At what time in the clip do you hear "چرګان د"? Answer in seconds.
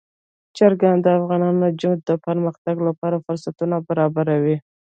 0.57-1.07